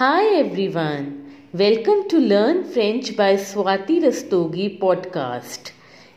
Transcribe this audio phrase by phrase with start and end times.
[0.00, 5.72] Hi everyone, welcome to Learn French by Swati Rastogi podcast.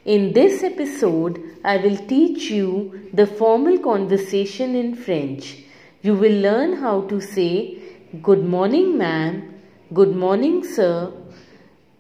[0.05, 5.57] In this episode, I will teach you the formal conversation in French.
[6.01, 7.77] You will learn how to say
[8.21, 9.53] Good morning, ma'am,
[9.93, 11.11] Good morning, sir.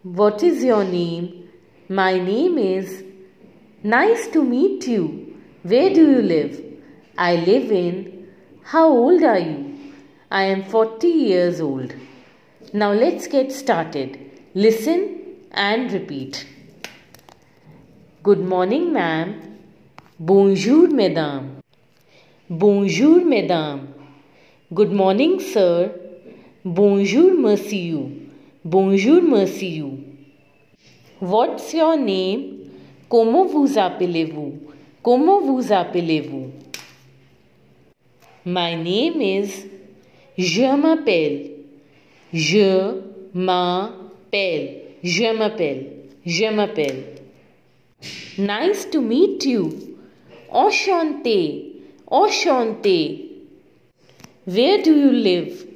[0.03, 1.49] What is your name?
[1.89, 3.03] My name is.
[3.83, 5.35] Nice to meet you.
[5.63, 6.63] Where do you live?
[7.17, 8.29] I live in.
[8.61, 9.72] How old are you?
[10.37, 11.93] I am 40 years old.
[12.73, 14.17] Now let's get started.
[14.55, 15.01] Listen
[15.51, 16.47] and repeat.
[18.23, 19.59] Good morning, ma'am.
[20.19, 21.59] Bonjour, madame.
[22.49, 23.93] Bonjour, madame.
[24.73, 25.91] Good morning, sir.
[26.65, 28.09] Bonjour, monsieur.
[28.65, 29.99] Bonjour, monsieur.
[31.19, 32.71] What's your name?
[33.07, 34.51] Comment vous appelez-vous?
[35.03, 36.51] Comment vous appelez-vous?
[38.45, 39.67] My name is
[40.37, 41.51] je m'appelle.
[42.33, 43.01] Je
[43.33, 44.81] m'appelle.
[45.03, 45.87] Je m'appelle.
[46.25, 47.03] Je m'appelle.
[48.37, 49.95] Nice to meet you.
[50.49, 51.83] Enchanté.
[52.07, 53.29] Enchanté.
[54.45, 55.67] Where do you live?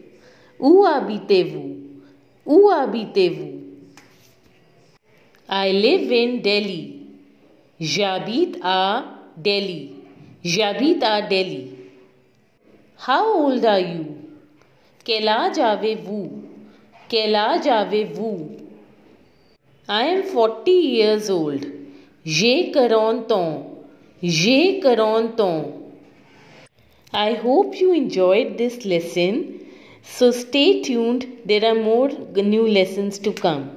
[0.60, 1.78] Où habitez-vous?
[2.45, 3.54] Où habitez-vous?
[5.50, 6.94] I live in Delhi.
[7.80, 9.06] J'habite à
[9.38, 9.92] Delhi.
[10.44, 11.67] J'habite à Delhi.
[13.08, 14.17] How old are you?
[15.08, 16.30] Quel âge avez-vous?
[17.08, 18.58] Quel âge avez-vous?
[19.88, 21.66] I am 40 years old.
[22.26, 23.68] J'ai 40 ans.
[24.22, 25.72] J'ai 40 ans.
[27.14, 29.62] I hope you enjoyed this lesson.
[30.04, 31.26] So stay tuned.
[31.46, 33.70] There are more new lessons to come.